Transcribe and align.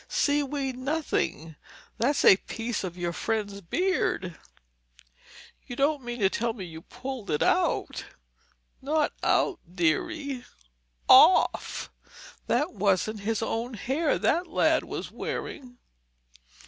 "Seaweed, 0.07 0.79
nothing! 0.79 1.57
That's 1.99 2.25
a 2.25 2.35
piece 2.37 2.83
of 2.83 2.97
your 2.97 3.13
friend's 3.13 3.61
beard!" 3.61 4.35
"You 5.67 5.75
don't 5.75 6.01
mean 6.01 6.21
to 6.21 6.29
tell 6.31 6.53
me 6.53 6.65
you 6.65 6.81
pulled 6.81 7.29
it 7.29 7.43
out?" 7.43 8.05
"Not 8.81 9.13
out, 9.21 9.59
dearie—off. 9.75 11.91
That 12.47 12.73
wasn't 12.73 13.19
his 13.19 13.43
own 13.43 13.75
hair 13.75 14.17
that 14.17 14.47
lad 14.47 14.83
was 14.85 15.11
wearing." 15.11 15.77